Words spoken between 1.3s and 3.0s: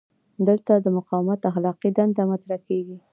اخلاقي دنده مطرح کیږي.